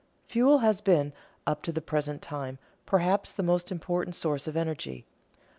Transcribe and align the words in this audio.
Fuel 0.29 0.57
has 0.57 0.81
been, 0.81 1.13
up 1.45 1.61
to 1.61 1.71
the 1.71 1.79
present 1.79 2.23
time, 2.23 2.57
perhaps 2.87 3.31
the 3.31 3.43
most 3.43 3.71
important 3.71 4.15
source 4.15 4.47
of 4.47 4.57
energy. 4.57 5.05